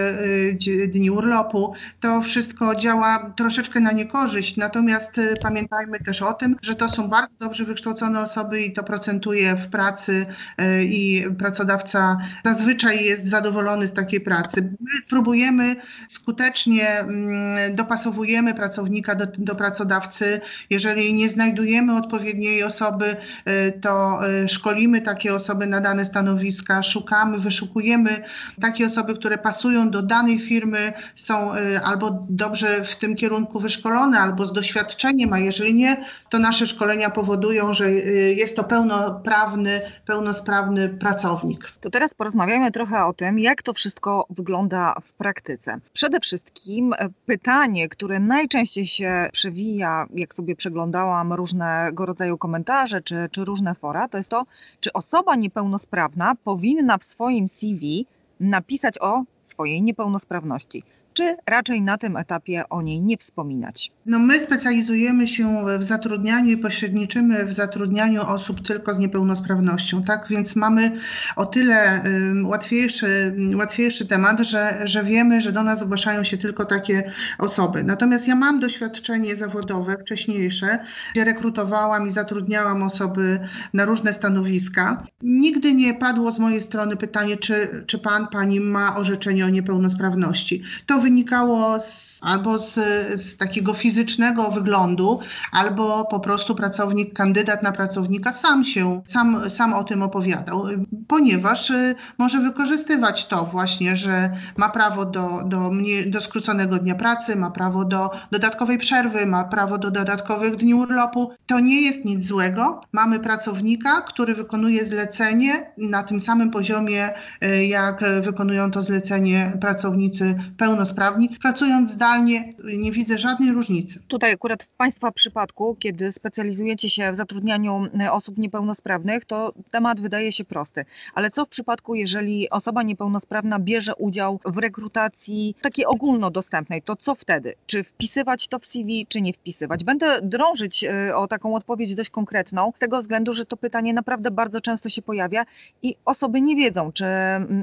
dni 0.89 1.11
urlopu. 1.11 1.73
To 2.01 2.23
wszystko 2.23 2.75
działa 2.75 3.33
troszeczkę 3.37 3.81
na 3.81 3.93
niekorzyść, 3.93 4.57
natomiast 4.57 5.21
pamiętajmy 5.43 6.01
też 6.01 6.23
o 6.23 6.33
tym, 6.33 6.50
tym, 6.51 6.59
że 6.63 6.75
to 6.77 6.89
są 6.89 7.09
bardzo 7.09 7.35
dobrze 7.39 7.65
wykształcone 7.65 8.21
osoby 8.21 8.63
i 8.63 8.73
to 8.73 8.83
procentuje 8.83 9.57
w 9.57 9.69
pracy 9.69 10.27
e, 10.59 10.85
i 10.85 11.31
pracodawca 11.39 12.19
zazwyczaj 12.45 13.05
jest 13.05 13.29
zadowolony 13.29 13.87
z 13.87 13.93
takiej 13.93 14.21
pracy. 14.21 14.63
My 14.81 15.03
próbujemy 15.09 15.77
skutecznie, 16.09 16.89
mm, 16.89 17.77
dopasowujemy 17.77 18.55
pracownika 18.55 19.15
do, 19.15 19.27
do 19.39 19.55
pracodawcy. 19.55 20.41
Jeżeli 20.71 21.15
nie 21.15 21.29
znajdujemy 21.29 21.97
odpowiedniej 21.97 22.65
osoby, 22.65 23.17
e, 23.45 23.73
to 23.73 24.21
e, 24.29 24.49
szkolimy 24.49 25.01
takie 25.01 25.35
osoby 25.35 25.67
na 25.67 25.81
dane 25.81 26.05
stanowiska, 26.05 26.83
szukamy, 26.83 27.39
wyszukujemy 27.39 28.25
takie 28.61 28.87
osoby, 28.87 29.15
które 29.15 29.39
pasują 29.39 29.91
do 29.91 30.03
danej 30.03 30.41
firmy, 30.41 30.93
są 31.15 31.53
albo 31.85 32.27
dobrze 32.31 32.85
w 32.85 32.97
tym 32.97 33.17
kierunku 33.17 33.61
wyszkolone, 33.61 34.21
albo 34.21 34.47
z 34.47 34.53
doświadczeniem, 34.53 35.33
a 35.33 35.39
jeżeli 35.39 35.75
nie, 35.75 36.05
to 36.31 36.39
nasze 36.41 36.67
szkolenia 36.67 37.11
powodują, 37.11 37.75
że 37.75 37.87
y, 37.87 38.35
jest 38.37 38.57
to 38.57 38.65
pełnoprawny, 38.65 39.81
pełnosprawny 40.07 40.89
pracownik. 40.89 41.73
To 41.81 41.91
teraz 41.91 42.15
porozmawiamy 42.15 42.73
trochę 42.73 43.05
o 43.05 43.13
tym, 43.13 43.39
jak 43.39 43.63
to 43.63 43.73
wszystko 43.73 44.27
wygląda 44.31 44.95
w 45.03 45.13
praktyce. 45.13 45.79
Przede 45.93 46.21
wszystkim 46.21 46.93
e, 46.93 47.09
pytanie, 47.27 47.89
które 47.89 48.21
najczęściej 48.21 48.87
się 48.87 49.29
przewija, 49.33 50.07
jak 50.15 50.35
sobie 50.35 50.57
przeglądałam 50.57 51.33
różnego 51.33 52.07
rodzaju 52.07 52.39
komentarze 52.39 53.03
czy, 53.03 53.29
czy 53.31 53.45
różne 53.45 53.75
fora, 53.75 54.09
to 54.09 54.17
jest 54.17 54.31
to, 54.31 54.47
czy 54.81 54.93
osoba 54.93 55.35
niepełnosprawna 55.37 56.35
powinna 56.45 56.99
w 56.99 57.05
swoim 57.05 57.49
CV 57.49 58.07
napisać 58.41 58.95
o 59.01 59.25
swojej 59.43 59.83
niepełnosprawności 59.83 60.83
czy 61.15 61.37
raczej 61.47 61.83
na 61.83 61.99
tym 61.99 62.17
etapie 62.17 62.63
o 62.71 62.83
niej 62.83 63.03
nie 63.03 63.17
wspominać? 63.17 63.91
No 64.07 64.19
my 64.19 64.41
specjalizujemy 64.41 65.29
się 65.29 65.65
w 65.79 65.83
zatrudnianiu 65.83 66.51
i 66.51 66.57
pośredniczymy 66.57 67.45
w 67.47 67.53
zatrudnianiu 67.53 68.23
osób 68.23 68.67
tylko 68.67 68.95
z 68.95 68.99
niepełnosprawnością, 68.99 70.03
tak? 70.03 70.27
Więc 70.29 70.57
mamy 70.57 70.99
o 71.37 71.47
tyle 71.47 72.05
łatwiejszy, 72.45 73.37
łatwiejszy 73.55 74.09
temat, 74.09 74.41
że, 74.41 74.81
że 74.85 75.05
wiemy, 75.05 75.41
że 75.41 75.53
do 75.53 75.63
nas 75.63 75.81
zgłaszają 75.81 76.25
się 76.25 76.39
tylko 76.39 76.65
takie 76.65 77.13
osoby. 77.39 77.85
Natomiast 77.85 78.29
ja 78.29 78.35
mam 78.35 78.61
doświadczenie 78.61 79.37
zawodowe 79.37 79.97
wcześniejsze, 79.99 80.79
gdzie 81.13 81.25
rekrutowałam 81.25 82.07
i 82.07 82.11
zatrudniałam 82.11 82.83
osoby 82.83 83.41
na 83.75 83.85
różne 83.85 84.13
stanowiska. 84.13 85.03
Nigdy 85.23 85.75
nie 85.75 85.95
padło 85.95 86.33
z 86.33 86.39
mojej 86.39 86.63
strony 86.63 86.97
pytanie, 86.97 87.37
czy, 87.37 87.85
czy 87.87 87.99
pan, 87.99 88.27
pani 88.29 88.61
ma 88.61 88.97
orzeczenie 88.97 89.45
o 89.45 89.49
niepełnosprawności. 89.49 90.63
To 90.87 91.01
wynikało 91.11 91.81
z 91.81 92.10
albo 92.21 92.59
z, 92.59 92.75
z, 93.21 93.37
takiego 93.37 93.75
fizycznego 93.75 94.51
wyglądu, 94.51 95.21
albo 95.53 96.05
po 96.05 96.21
prostu 96.21 96.55
pracownik, 96.55 97.15
kandydat 97.15 97.63
na 97.63 97.73
pracownika 97.73 98.33
sam 98.33 98.65
się, 98.65 99.03
sam, 99.09 99.51
sam 99.51 99.75
o 99.75 99.85
tym 99.85 100.03
opowiadał, 100.03 100.65
ponieważ 101.09 101.71
y, 101.71 101.95
może 102.19 102.41
wykorzystywać 102.41 103.27
to 103.27 103.45
właśnie, 103.45 103.97
że 103.97 104.31
ma 104.57 104.69
prawo 104.69 105.05
do, 105.05 105.43
do, 105.45 105.71
do 106.07 106.21
skróconego 106.21 106.79
dnia 106.79 106.95
pracy, 106.95 107.37
ma 107.37 107.51
prawo 107.51 107.85
do 107.85 108.11
dodatkowej 108.31 108.79
przerwy, 108.79 109.27
ma 109.27 109.45
prawo 109.45 109.79
do 109.79 109.91
dodatkowych 109.91 110.57
dni 110.57 110.75
urlopu. 110.75 111.31
To 111.47 111.61
nie 111.61 111.83
jest 111.83 112.05
nic 112.05 112.27
złego. 112.27 112.81
Mamy 112.93 113.21
pracownika, 113.21 114.01
który 114.01 114.35
wykonuje 114.35 114.85
zlecenie 114.85 115.73
na 115.79 116.03
tym 116.03 116.21
samym 116.21 116.51
poziomie, 116.51 117.11
y, 117.45 117.67
jak 117.67 118.05
wykonują 118.23 118.71
to 118.71 118.83
zlecenie 118.83 119.53
pracownicy 119.61 120.39
pełnosprawni, 120.57 121.37
pracując 121.43 121.91
zdalnie 121.91 122.10
nie 122.19 122.93
widzę 122.93 123.19
żadnej 123.19 123.53
różnicy. 123.53 124.01
Tutaj 124.09 124.33
akurat 124.33 124.63
w 124.63 124.75
Państwa 124.75 125.13
przypadku, 125.13 125.77
kiedy 125.79 126.13
specjalizujecie 126.13 126.91
się 126.91 127.13
w 127.13 127.17
zatrudnianiu 127.17 127.87
e, 128.01 128.13
osób 128.13 128.39
niepełnosprawnych, 128.39 129.25
to 129.25 129.53
temat 129.71 130.01
wydaje 130.01 130.33
się 130.33 130.45
prosty. 130.45 130.85
Ale 131.15 131.31
co 131.31 131.45
w 131.45 131.49
przypadku, 131.49 131.95
jeżeli 131.95 132.51
osoba 132.51 132.83
niepełnosprawna 132.83 133.59
bierze 133.59 133.95
udział 133.95 134.41
w 134.45 134.59
rekrutacji 134.59 135.55
takiej 135.63 135.87
ogólnodostępnej, 135.87 136.83
to 136.83 136.97
co 136.97 137.15
wtedy? 137.15 137.55
Czy 137.67 137.85
wpisywać 137.85 138.49
to 138.49 138.59
w 138.59 138.67
CV, 138.67 139.07
czy 139.09 139.21
nie 139.21 139.33
wpisywać? 139.33 139.85
Będę 139.85 140.21
drążyć 140.23 140.85
e, 140.85 141.17
o 141.17 141.29
taką 141.29 141.55
odpowiedź 141.55 141.95
dość 141.95 142.11
konkretną, 142.11 142.73
z 142.77 142.79
tego 142.79 143.01
względu, 143.01 143.33
że 143.33 143.47
to 143.47 143.57
pytanie 143.57 143.95
naprawdę 143.95 144.31
bardzo 144.31 144.61
często 144.61 144.89
się 144.89 145.03
pojawia 145.03 145.45
i 145.83 145.97
osoby 146.05 146.41
nie 146.41 146.57
wiedzą, 146.57 146.93
czy 146.93 147.05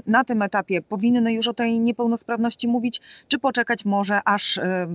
na 0.08 0.24
tym 0.24 0.42
etapie 0.42 0.82
powinny 0.82 1.34
już 1.34 1.48
o 1.48 1.54
tej 1.54 1.80
niepełnosprawności 1.80 2.68
mówić, 2.68 3.02
czy 3.28 3.40
poczekać 3.40 3.86
może 3.86 4.22
aż 4.26 4.37
aż 4.38 4.58
e, 4.58 4.88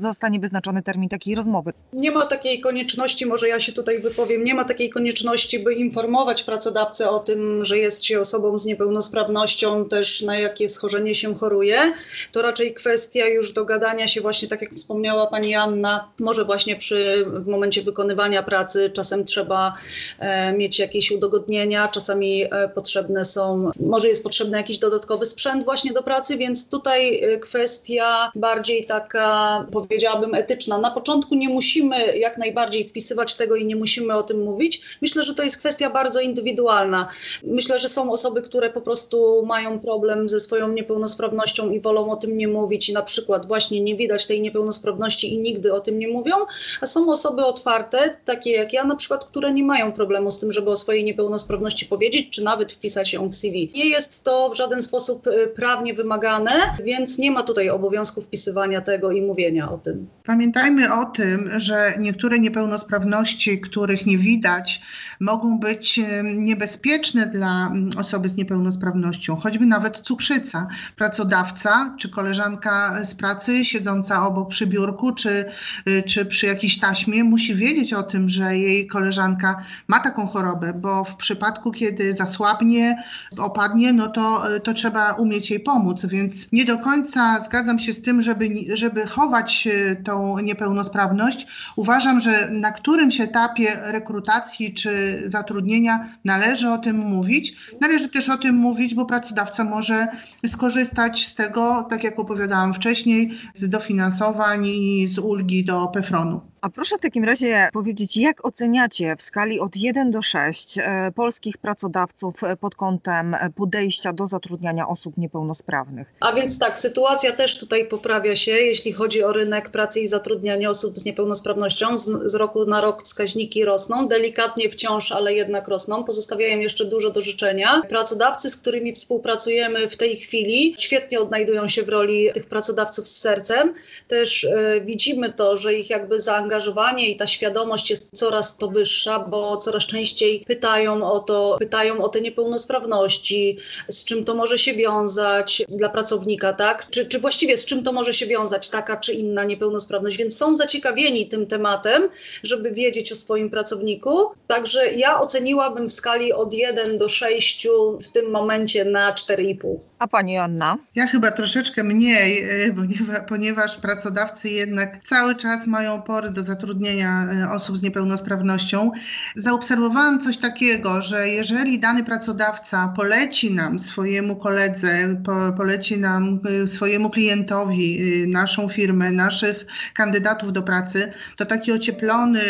zostanie 0.00 0.40
wyznaczony 0.40 0.82
termin 0.82 1.08
takiej 1.08 1.34
rozmowy. 1.34 1.72
Nie 1.92 2.10
ma 2.10 2.26
takiej 2.26 2.60
konieczności, 2.60 3.26
może 3.26 3.48
ja 3.48 3.60
się 3.60 3.72
tutaj 3.72 4.00
wypowiem, 4.00 4.44
nie 4.44 4.54
ma 4.54 4.64
takiej 4.64 4.90
konieczności, 4.90 5.58
by 5.58 5.74
informować 5.74 6.42
pracodawcę 6.42 7.10
o 7.10 7.18
tym, 7.18 7.64
że 7.64 7.78
jest 7.78 8.04
się 8.04 8.20
osobą 8.20 8.58
z 8.58 8.64
niepełnosprawnością, 8.64 9.84
też 9.84 10.22
na 10.22 10.38
jakie 10.38 10.68
schorzenie 10.68 11.14
się 11.14 11.34
choruje. 11.34 11.92
To 12.32 12.42
raczej 12.42 12.74
kwestia 12.74 13.26
już 13.26 13.52
dogadania 13.52 14.06
się 14.06 14.20
właśnie, 14.20 14.48
tak 14.48 14.62
jak 14.62 14.72
wspomniała 14.74 15.26
pani 15.26 15.54
Anna, 15.54 16.08
może 16.18 16.44
właśnie 16.44 16.76
przy, 16.76 17.24
w 17.26 17.46
momencie 17.46 17.82
wykonywania 17.82 18.42
pracy 18.42 18.90
czasem 18.90 19.24
trzeba 19.24 19.72
e, 20.18 20.52
mieć 20.52 20.78
jakieś 20.78 21.10
udogodnienia, 21.10 21.88
czasami 21.88 22.44
e, 22.44 22.68
potrzebne 22.68 23.24
są, 23.24 23.70
może 23.80 24.08
jest 24.08 24.22
potrzebny 24.22 24.56
jakiś 24.56 24.78
dodatkowy 24.78 25.26
sprzęt 25.26 25.64
właśnie 25.64 25.92
do 25.92 26.02
pracy, 26.02 26.36
więc 26.36 26.68
tutaj 26.68 27.24
e, 27.24 27.38
kwestia 27.38 28.30
bardziej 28.34 28.84
taka, 28.90 29.66
powiedziałabym, 29.72 30.34
etyczna. 30.34 30.78
Na 30.78 30.90
początku 30.90 31.34
nie 31.34 31.48
musimy 31.48 32.18
jak 32.18 32.38
najbardziej 32.38 32.84
wpisywać 32.84 33.34
tego 33.36 33.56
i 33.56 33.66
nie 33.66 33.76
musimy 33.76 34.16
o 34.16 34.22
tym 34.22 34.42
mówić. 34.42 34.82
Myślę, 35.02 35.22
że 35.22 35.34
to 35.34 35.42
jest 35.42 35.58
kwestia 35.58 35.90
bardzo 35.90 36.20
indywidualna. 36.20 37.08
Myślę, 37.42 37.78
że 37.78 37.88
są 37.88 38.12
osoby, 38.12 38.42
które 38.42 38.70
po 38.70 38.80
prostu 38.80 39.46
mają 39.46 39.80
problem 39.80 40.28
ze 40.28 40.40
swoją 40.40 40.68
niepełnosprawnością 40.68 41.70
i 41.70 41.80
wolą 41.80 42.10
o 42.10 42.16
tym 42.16 42.36
nie 42.36 42.48
mówić 42.48 42.88
i 42.88 42.92
na 42.92 43.02
przykład 43.02 43.46
właśnie 43.46 43.80
nie 43.80 43.96
widać 43.96 44.26
tej 44.26 44.40
niepełnosprawności 44.40 45.34
i 45.34 45.38
nigdy 45.38 45.74
o 45.74 45.80
tym 45.80 45.98
nie 45.98 46.08
mówią, 46.08 46.34
a 46.80 46.86
są 46.86 47.10
osoby 47.10 47.44
otwarte, 47.44 48.16
takie 48.24 48.50
jak 48.50 48.72
ja 48.72 48.84
na 48.84 48.96
przykład, 48.96 49.24
które 49.24 49.52
nie 49.52 49.64
mają 49.64 49.92
problemu 49.92 50.30
z 50.30 50.38
tym, 50.40 50.52
żeby 50.52 50.70
o 50.70 50.76
swojej 50.76 51.04
niepełnosprawności 51.04 51.86
powiedzieć, 51.86 52.30
czy 52.30 52.44
nawet 52.44 52.72
wpisać 52.72 53.12
ją 53.12 53.28
w 53.28 53.34
CV. 53.34 53.70
Nie 53.74 53.88
jest 53.88 54.24
to 54.24 54.50
w 54.50 54.56
żaden 54.56 54.82
sposób 54.82 55.26
y, 55.26 55.52
prawnie 55.54 55.94
wymagane, 55.94 56.50
więc 56.84 57.18
nie 57.18 57.30
ma 57.30 57.42
tutaj 57.42 57.70
obowiązku 57.70 58.20
wpisywania 58.20 58.79
tego 58.80 59.12
i 59.12 59.22
mówienia 59.22 59.70
o 59.70 59.78
tym. 59.78 60.06
Pamiętajmy 60.24 60.94
o 60.94 61.04
tym, 61.04 61.50
że 61.56 61.94
niektóre 61.98 62.38
niepełnosprawności, 62.38 63.60
których 63.60 64.06
nie 64.06 64.18
widać, 64.18 64.80
mogą 65.20 65.58
być 65.58 66.00
niebezpieczne 66.24 67.26
dla 67.26 67.72
osoby 67.96 68.28
z 68.28 68.36
niepełnosprawnością, 68.36 69.36
choćby 69.36 69.66
nawet 69.66 69.96
cukrzyca. 69.96 70.68
Pracodawca 70.96 71.94
czy 71.98 72.08
koleżanka 72.08 73.04
z 73.04 73.14
pracy 73.14 73.64
siedząca 73.64 74.26
obok 74.26 74.48
przy 74.48 74.66
biurku 74.66 75.12
czy, 75.12 75.44
y, 75.88 76.02
czy 76.02 76.24
przy 76.24 76.46
jakiejś 76.46 76.78
taśmie 76.78 77.24
musi 77.24 77.54
wiedzieć 77.54 77.92
o 77.92 78.02
tym, 78.02 78.30
że 78.30 78.58
jej 78.58 78.86
koleżanka 78.86 79.64
ma 79.88 80.00
taką 80.00 80.26
chorobę, 80.26 80.72
bo 80.74 81.04
w 81.04 81.16
przypadku, 81.16 81.72
kiedy 81.72 82.12
zasłabnie, 82.12 83.02
opadnie, 83.38 83.92
no 83.92 84.08
to, 84.08 84.54
y, 84.56 84.60
to 84.60 84.74
trzeba 84.74 85.12
umieć 85.12 85.50
jej 85.50 85.60
pomóc, 85.60 86.06
więc 86.06 86.52
nie 86.52 86.64
do 86.64 86.78
końca 86.78 87.40
zgadzam 87.40 87.78
się 87.78 87.94
z 87.94 88.02
tym, 88.02 88.22
żeby, 88.22 88.48
żeby 88.72 89.06
chować 89.06 89.66
y, 89.66 90.02
tą 90.04 90.38
niepełnosprawność. 90.38 91.46
Uważam, 91.76 92.20
że 92.20 92.50
na 92.50 92.72
którymś 92.72 93.20
etapie 93.20 93.76
rekrutacji 93.82 94.74
czy 94.74 95.22
zatrudnienia 95.26 96.08
należy 96.24 96.70
o 96.70 96.78
tym 96.78 96.98
mówić. 96.98 97.56
Należy 97.80 98.08
też 98.08 98.28
o 98.28 98.38
tym 98.38 98.54
mówić, 98.54 98.94
bo 98.94 99.06
pracodawca 99.06 99.64
może 99.64 100.08
skorzystać 100.46 101.26
z 101.26 101.34
tego, 101.34 101.86
tak 101.90 102.04
jak 102.04 102.18
opowiadałam 102.18 102.74
wcześniej, 102.74 103.30
z 103.54 103.68
dofinansowań 103.68 104.66
i 104.66 105.06
z 105.06 105.18
ulgi 105.18 105.64
do 105.64 105.86
PFRON-u. 105.86 106.49
A 106.60 106.68
proszę 106.70 106.98
w 106.98 107.00
takim 107.00 107.24
razie 107.24 107.68
powiedzieć, 107.72 108.16
jak 108.16 108.46
oceniacie 108.46 109.16
w 109.18 109.22
skali 109.22 109.60
od 109.60 109.76
1 109.76 110.10
do 110.10 110.22
6 110.22 110.78
e, 110.78 111.12
polskich 111.14 111.58
pracodawców 111.58 112.44
e, 112.44 112.56
pod 112.56 112.74
kątem 112.74 113.34
e, 113.34 113.50
podejścia 113.56 114.12
do 114.12 114.26
zatrudniania 114.26 114.88
osób 114.88 115.16
niepełnosprawnych? 115.16 116.08
A 116.20 116.32
więc 116.32 116.58
tak, 116.58 116.78
sytuacja 116.78 117.32
też 117.32 117.58
tutaj 117.58 117.86
poprawia 117.86 118.36
się, 118.36 118.52
jeśli 118.52 118.92
chodzi 118.92 119.22
o 119.22 119.32
rynek 119.32 119.68
pracy 119.68 120.00
i 120.00 120.08
zatrudnianie 120.08 120.70
osób 120.70 120.98
z 120.98 121.04
niepełnosprawnością. 121.04 121.98
Z, 121.98 122.30
z 122.30 122.34
roku 122.34 122.66
na 122.66 122.80
rok 122.80 123.02
wskaźniki 123.02 123.64
rosną, 123.64 124.08
delikatnie 124.08 124.68
wciąż, 124.68 125.12
ale 125.12 125.34
jednak 125.34 125.68
rosną. 125.68 126.04
Pozostawiają 126.04 126.58
jeszcze 126.58 126.84
dużo 126.84 127.10
do 127.10 127.20
życzenia. 127.20 127.82
Pracodawcy, 127.88 128.50
z 128.50 128.56
którymi 128.56 128.92
współpracujemy 128.92 129.88
w 129.88 129.96
tej 129.96 130.16
chwili, 130.16 130.74
świetnie 130.78 131.20
odnajdują 131.20 131.68
się 131.68 131.82
w 131.82 131.88
roli 131.88 132.28
tych 132.34 132.46
pracodawców 132.46 133.08
z 133.08 133.20
sercem. 133.20 133.74
Też 134.08 134.44
y, 134.44 134.82
widzimy 134.84 135.32
to, 135.32 135.56
że 135.56 135.74
ich 135.74 135.90
jakby 135.90 136.20
zaangażowanie 136.20 136.49
zaangażowanie 136.50 137.08
i 137.08 137.16
ta 137.16 137.26
świadomość 137.26 137.90
jest 137.90 138.18
coraz 138.18 138.56
to 138.56 138.68
wyższa, 138.68 139.18
bo 139.18 139.56
coraz 139.56 139.86
częściej 139.86 140.44
pytają 140.46 141.12
o 141.12 141.20
to, 141.20 141.56
pytają 141.58 142.04
o 142.04 142.08
te 142.08 142.20
niepełnosprawności, 142.20 143.58
z 143.88 144.04
czym 144.04 144.24
to 144.24 144.34
może 144.34 144.58
się 144.58 144.74
wiązać 144.74 145.62
dla 145.68 145.88
pracownika, 145.88 146.52
tak? 146.52 146.86
Czy, 146.90 147.06
czy 147.06 147.18
właściwie 147.18 147.56
z 147.56 147.64
czym 147.64 147.82
to 147.82 147.92
może 147.92 148.14
się 148.14 148.26
wiązać 148.26 148.70
taka 148.70 148.96
czy 148.96 149.12
inna 149.12 149.44
niepełnosprawność, 149.44 150.16
więc 150.16 150.36
są 150.36 150.56
zaciekawieni 150.56 151.28
tym 151.28 151.46
tematem, 151.46 152.02
żeby 152.42 152.70
wiedzieć 152.70 153.12
o 153.12 153.16
swoim 153.16 153.50
pracowniku. 153.50 154.30
Także 154.46 154.92
ja 154.92 155.20
oceniłabym 155.20 155.88
w 155.88 155.92
skali 155.92 156.32
od 156.32 156.54
1 156.54 156.98
do 156.98 157.08
6 157.08 157.68
w 158.02 158.08
tym 158.12 158.30
momencie 158.30 158.84
na 158.84 159.12
4,5. 159.12 159.76
A 159.98 160.08
pani 160.08 160.38
Anna? 160.38 160.78
Ja 160.94 161.06
chyba 161.06 161.30
troszeczkę 161.30 161.84
mniej, 161.84 162.44
y, 162.68 162.74
ponieważ, 162.74 163.18
ponieważ 163.28 163.76
pracodawcy 163.76 164.48
jednak 164.48 165.00
cały 165.08 165.36
czas 165.36 165.66
mają 165.66 166.02
pory 166.02 166.30
do 166.30 166.39
do 166.40 166.46
zatrudnienia 166.46 167.28
osób 167.52 167.78
z 167.78 167.82
niepełnosprawnością, 167.82 168.90
zaobserwowałam 169.36 170.20
coś 170.20 170.38
takiego, 170.38 171.02
że 171.02 171.28
jeżeli 171.28 171.78
dany 171.78 172.04
pracodawca 172.04 172.92
poleci 172.96 173.54
nam 173.54 173.78
swojemu 173.78 174.36
koledze, 174.36 175.16
po, 175.24 175.52
poleci 175.56 175.98
nam 175.98 176.40
swojemu 176.66 177.10
klientowi 177.10 178.00
naszą 178.26 178.68
firmę, 178.68 179.10
naszych 179.10 179.66
kandydatów 179.94 180.52
do 180.52 180.62
pracy, 180.62 181.12
to 181.36 181.46
taki 181.46 181.72
ocieplony, 181.72 182.40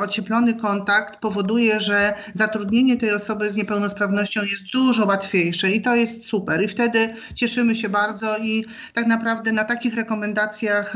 ocieplony 0.00 0.54
kontakt 0.54 1.20
powoduje, 1.20 1.80
że 1.80 2.14
zatrudnienie 2.34 2.96
tej 2.96 3.12
osoby 3.12 3.52
z 3.52 3.56
niepełnosprawnością 3.56 4.40
jest 4.42 4.62
dużo 4.72 5.06
łatwiejsze 5.06 5.70
i 5.70 5.82
to 5.82 5.96
jest 5.96 6.24
super. 6.24 6.64
I 6.64 6.68
wtedy 6.68 7.14
cieszymy 7.34 7.76
się 7.76 7.88
bardzo 7.88 8.38
i 8.38 8.64
tak 8.94 9.06
naprawdę 9.06 9.52
na 9.52 9.64
takich 9.64 9.94
rekomendacjach, 9.94 10.94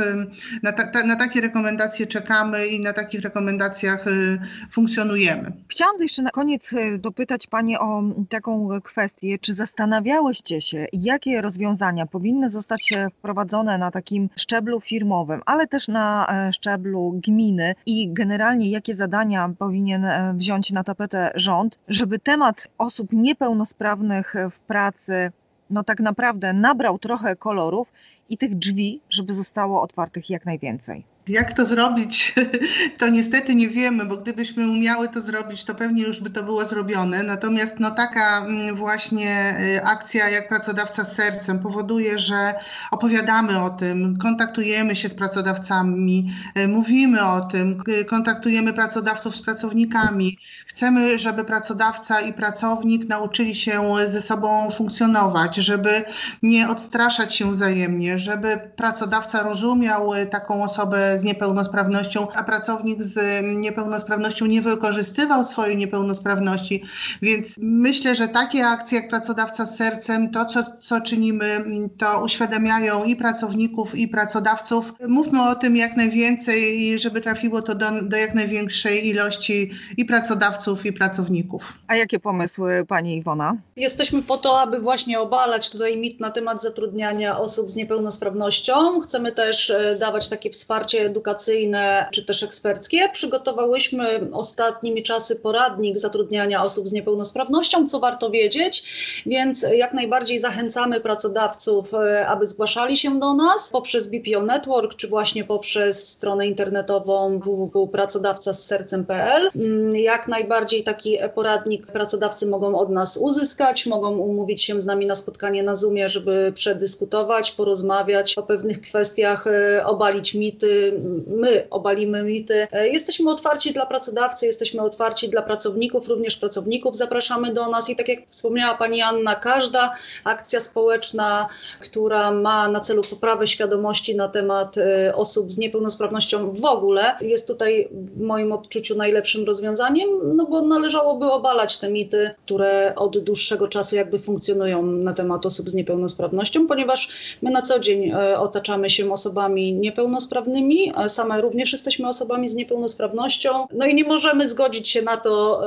na, 0.63 0.73
ta, 0.73 1.05
na 1.05 1.17
takie 1.17 1.41
rekomendacje 1.41 2.07
czekamy 2.07 2.44
i 2.71 2.81
na 2.81 2.93
takich 2.93 3.23
rekomendacjach 3.23 4.07
y, 4.07 4.39
funkcjonujemy. 4.73 5.53
Chciałam 5.69 6.01
jeszcze 6.01 6.23
na 6.23 6.31
koniec 6.31 6.73
y, 6.73 6.99
dopytać 6.99 7.47
Pani 7.47 7.79
o 7.79 8.03
taką 8.29 8.81
kwestię. 8.81 9.39
Czy 9.39 9.55
zastanawiałyście 9.55 10.61
się, 10.61 10.87
jakie 10.93 11.41
rozwiązania 11.41 12.07
powinny 12.07 12.51
zostać 12.51 12.93
wprowadzone 13.19 13.79
na 13.79 13.91
takim 13.91 14.29
szczeblu 14.37 14.81
firmowym, 14.81 15.43
ale 15.47 15.67
też 15.67 15.89
na 15.89 16.27
e, 16.49 16.53
szczeblu 16.53 17.21
gminy 17.27 17.75
i 17.87 18.13
generalnie 18.13 18.71
jakie 18.71 18.95
zadania 18.95 19.51
powinien 19.59 20.05
e, 20.05 20.35
wziąć 20.37 20.71
na 20.71 20.85
tapetę 20.85 21.31
rząd, 21.35 21.79
żeby 21.89 22.19
temat 22.19 22.69
osób 22.79 23.13
niepełnosprawnych 23.13 24.35
w 24.51 24.61
pracy 24.61 25.33
no 25.71 25.85
tak 25.85 26.01
naprawdę 26.01 26.53
nabrał 26.53 26.99
trochę 26.99 27.37
kolorów 27.37 27.89
i 28.29 28.39
tych 28.39 28.55
drzwi, 28.55 29.01
żeby 29.11 29.35
zostało 29.35 29.83
otwartych 29.83 30.31
jak 30.31 30.47
najwięcej. 30.47 31.05
Jak 31.29 31.53
to 31.53 31.67
zrobić, 31.67 32.35
to 32.99 33.09
niestety 33.09 33.55
nie 33.55 33.69
wiemy, 33.69 34.05
bo 34.05 34.17
gdybyśmy 34.17 34.71
umiały 34.71 35.09
to 35.09 35.21
zrobić, 35.21 35.65
to 35.65 35.75
pewnie 35.75 36.03
już 36.03 36.21
by 36.21 36.31
to 36.31 36.43
było 36.43 36.65
zrobione. 36.65 37.23
Natomiast 37.23 37.81
no, 37.81 37.91
taka 37.91 38.39
mm, 38.39 38.77
właśnie 38.77 39.57
y, 39.77 39.85
akcja 39.85 40.29
jak 40.29 40.49
Pracodawca 40.49 41.05
z 41.05 41.15
Sercem 41.15 41.59
powoduje, 41.59 42.19
że 42.19 42.55
opowiadamy 42.91 43.63
o 43.63 43.71
tym, 43.71 44.19
kontaktujemy 44.19 44.97
się 44.97 45.09
z 45.09 45.15
pracodawcami, 45.15 46.33
y, 46.59 46.69
mówimy 46.69 47.27
o 47.27 47.41
tym, 47.41 47.83
kontaktujemy 48.09 48.73
pracodawców 48.73 49.37
z 49.37 49.43
pracownikami. 49.43 50.39
Chcemy, 50.67 51.19
żeby 51.19 51.45
pracodawca 51.45 52.21
i 52.21 52.33
pracownik 52.33 53.09
nauczyli 53.09 53.55
się 53.55 53.83
ze 54.09 54.23
sobą 54.23 54.71
funkcjonować, 54.71 55.57
żeby 55.57 56.05
nie 56.43 56.69
odstraszać 56.69 57.35
się 57.35 57.53
wzajemnie, 57.53 58.19
żeby 58.19 58.61
pracodawca 58.77 59.43
rozumiał 59.43 60.15
y, 60.15 60.27
taką 60.27 60.65
osobę 60.65 61.14
z 61.19 61.25
niepełnosprawnością, 61.25 62.33
a 62.33 62.45
pracownik 62.45 63.03
z 63.03 63.45
niepełnosprawnością 63.57 64.47
nie 64.47 64.63
wykorzystywał 64.63 65.45
swojej 65.45 65.77
niepełnosprawności. 65.77 66.85
Więc 67.23 67.55
myślę, 67.59 68.15
że 68.15 68.29
takie 68.29 68.67
akcje 68.67 69.01
jak 69.01 69.11
Pracodawca 69.11 69.67
z 69.67 69.77
Sercem, 69.77 70.31
to 70.31 70.47
co, 70.47 70.65
co 70.81 71.01
czynimy, 71.01 71.65
to 71.99 72.25
uświadamiają 72.25 73.05
i 73.05 73.17
pracowników, 73.17 73.95
i 73.95 74.09
pracodawców. 74.09 74.93
Mówmy 75.09 75.49
o 75.49 75.55
tym 75.55 75.77
jak 75.77 75.97
najwięcej 75.97 76.81
i 76.81 76.99
żeby 76.99 77.21
trafiło 77.21 77.63
to 77.63 77.75
do, 77.75 77.87
do 78.03 78.17
jak 78.17 78.35
największej 78.35 79.09
ilości 79.09 79.71
i 79.97 80.05
pracodawców, 80.05 80.87
i 80.87 80.93
pracowników. 80.93 81.73
A 81.87 81.97
jakie 81.97 82.21
pomysły 82.21 82.85
Pani 82.89 83.17
Iwona? 83.17 83.57
Jesteśmy 83.77 84.23
po 84.23 84.37
to, 84.37 84.61
aby 84.61 84.81
właśnie 84.81 85.21
obalać 85.21 85.71
tutaj 85.71 85.97
mit 85.97 86.21
na 86.21 86.31
temat 86.31 86.63
zatrudniania 86.63 87.39
osób 87.39 87.71
z 87.71 87.77
niepełnosprawnością. 87.77 89.01
Chcemy 89.01 89.33
też 89.33 89.71
e, 89.71 89.97
dawać 90.01 90.29
takie 90.29 90.51
wsparcie 90.51 91.04
edukacyjne 91.05 92.09
czy 92.13 92.25
też 92.25 92.43
eksperckie. 92.43 93.09
Przygotowałyśmy 93.13 94.29
ostatnimi 94.33 95.03
czasy 95.03 95.37
poradnik 95.37 95.99
zatrudniania 95.99 96.63
osób 96.63 96.89
z 96.89 96.93
niepełnosprawnością, 96.93 97.89
co 97.89 98.01
warto 98.01 98.31
wiedzieć, 98.31 98.85
więc 99.27 99.67
jak 99.73 99.95
najbardziej 99.95 100.39
zachęcamy 100.39 101.01
pracodawców, 101.01 101.95
e, 101.95 102.27
aby 102.27 102.47
zgłaszali 102.47 102.97
się 102.97 103.21
do 103.21 103.35
nas 103.35 103.71
poprzez 103.71 104.09
BPO 104.09 104.43
Network, 104.43 104.95
czy 104.95 105.09
właśnie 105.09 105.45
poprzez 105.45 106.09
stronę 106.09 106.47
internetową 106.47 107.39
www.pracodawca-z-sercem.pl. 107.39 109.51
Mm, 109.57 109.97
jak 109.97 110.29
najbardziej 110.29 110.83
taki 110.83 111.19
poradnik 111.35 111.87
pracodawcy 111.87 112.47
mogą 112.47 112.79
od 112.79 112.91
nas 112.91 113.17
uzyskać, 113.17 113.87
mogą 113.87 114.17
umówić 114.17 114.65
się 114.65 114.81
z 114.81 114.87
nami 114.87 115.07
na 115.07 115.15
spotkanie 115.15 115.63
na 115.63 115.77
Zoomie, 115.77 116.09
żeby 116.09 116.53
przedyskutować, 116.55 117.51
porozmawiać 117.51 118.39
o 118.39 118.43
pewnych 118.43 118.81
kwestiach, 118.81 119.47
e, 119.47 119.87
obalić 119.87 120.35
mity, 120.35 120.94
my 121.27 121.67
obalimy 121.71 122.23
mity. 122.23 122.67
E, 122.73 122.89
jesteśmy 122.89 123.31
otwarci 123.31 123.73
dla 123.73 123.87
pracodawcy, 123.87 124.47
jesteśmy 124.47 124.83
otwarci 124.83 125.29
dla 125.29 125.43
pracowników, 125.43 126.09
również 126.09 126.37
pracowników 126.37 126.97
zapraszamy 126.97 127.53
do 127.53 127.69
nas 127.69 127.91
i 127.91 127.97
tak 127.97 128.09
jak 128.09 128.19
wspomniała 128.27 128.75
Pani 128.75 129.03
Anna, 129.03 129.35
każda 129.35 129.95
akcja 130.25 130.61
społeczna, 130.61 131.47
która 131.81 132.31
ma 132.31 132.69
na 132.69 132.81
celu 132.81 133.03
poprawę 133.11 133.47
świadomości 133.47 134.17
na 134.17 134.29
temat 134.29 134.79
e, 134.79 135.15
osób 135.15 135.53
z 135.53 135.59
niepełnosprawnością 135.59 136.53
w 136.53 136.65
ogóle, 136.65 137.03
jest 137.21 137.47
tutaj 137.47 137.89
w 137.91 138.21
moim 138.21 138.53
odczuciu 138.53 138.97
najlepszym 138.97 139.45
rozwiązaniem, 139.45 140.09
no 140.37 140.47
bo 140.47 140.63
należałoby 140.63 141.27
obalać 141.27 141.79
te 141.79 141.91
mity, 141.91 142.31
które 142.45 142.95
od 142.97 143.19
dłuższego 143.19 143.69
czasu 143.69 143.97
jakby 143.97 144.19
funkcjonują 144.19 144.83
na 144.83 145.15
temat 145.15 145.47
osób 145.47 145.71
z 145.71 145.75
niepełnosprawnością, 145.75 146.67
ponieważ 146.67 147.09
my 147.43 147.51
na 147.51 147.63
co 147.63 147.79
dzień 147.79 148.11
e, 148.11 148.39
otaczamy 148.39 148.91
się 148.91 149.13
osobami 149.13 149.73
niepełnosprawnymi, 149.73 150.84
same 151.09 151.41
również 151.41 151.73
jesteśmy 151.73 152.09
osobami 152.09 152.49
z 152.49 152.55
niepełnosprawnością, 152.55 153.67
no 153.73 153.87
i 153.87 153.95
nie 153.95 154.05
możemy 154.05 154.49
zgodzić 154.49 154.89
się 154.89 155.03
na 155.03 155.17
to, 155.17 155.63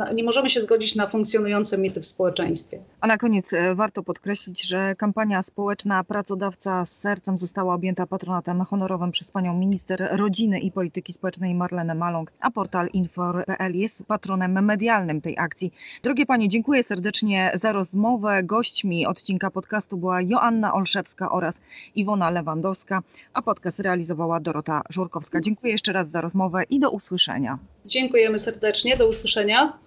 e, 0.00 0.14
nie 0.14 0.24
możemy 0.24 0.50
się 0.50 0.60
zgodzić 0.60 0.94
na 0.94 1.06
funkcjonujące 1.06 1.78
mity 1.78 2.00
w 2.00 2.06
społeczeństwie. 2.06 2.78
A 3.00 3.06
na 3.06 3.18
koniec 3.18 3.52
e, 3.52 3.74
warto 3.74 4.02
podkreślić, 4.02 4.68
że 4.68 4.94
kampania 4.94 5.42
społeczna 5.42 6.04
Pracodawca 6.04 6.84
z 6.84 6.92
sercem 6.98 7.38
została 7.38 7.74
objęta 7.74 8.06
patronatem 8.06 8.64
honorowym 8.64 9.10
przez 9.10 9.30
panią 9.30 9.54
minister 9.54 10.08
rodziny 10.10 10.60
i 10.60 10.70
polityki 10.70 11.12
społecznej 11.12 11.54
Marlenę 11.54 11.94
Maląg, 11.94 12.32
a 12.40 12.50
portal 12.50 12.88
infor.pl 12.92 13.76
jest 13.76 14.02
patronem 14.06 14.64
medialnym 14.64 15.20
tej 15.20 15.38
akcji. 15.38 15.72
Drogie 16.02 16.26
panie, 16.26 16.48
dziękuję 16.48 16.82
serdecznie 16.82 17.52
za 17.54 17.72
rozmowę. 17.72 18.42
Gośćmi 18.42 19.06
odcinka 19.06 19.50
podcastu 19.50 19.96
była 19.96 20.20
Joanna 20.20 20.74
Olszewska 20.74 21.30
oraz 21.30 21.54
Iwona 21.94 22.30
Lewandowska, 22.30 23.02
a 23.34 23.42
podcast 23.42 23.78
realizowała 23.78 24.40
Dorota 24.40 24.61
Dorota 24.62 24.82
Żurkowska. 24.90 25.40
Dziękuję 25.40 25.72
jeszcze 25.72 25.92
raz 25.92 26.10
za 26.10 26.20
rozmowę 26.20 26.62
i 26.70 26.80
do 26.80 26.90
usłyszenia. 26.90 27.58
Dziękujemy 27.86 28.38
serdecznie, 28.38 28.96
do 28.96 29.08
usłyszenia. 29.08 29.78